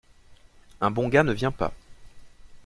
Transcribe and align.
Un 0.81 0.89
bon 0.89 1.09
gars 1.09 1.21
ne 1.21 1.31
vient 1.31 1.51
pas. 1.51 1.73